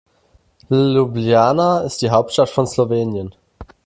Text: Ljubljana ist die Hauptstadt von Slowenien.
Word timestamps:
Ljubljana 0.93 1.69
ist 1.91 2.01
die 2.01 2.09
Hauptstadt 2.09 2.49
von 2.49 2.65
Slowenien. 2.65 3.35